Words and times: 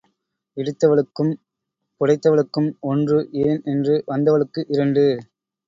இடித்தவளுக்கும் 0.57 1.29
புடைத்தவளுக்கும் 2.01 2.71
ஒன்று 2.85 3.19
ஏன் 3.43 3.61
என்று 3.65 4.03
வந்தவளுக்கு 4.07 4.63
இரண்டு. 4.69 5.05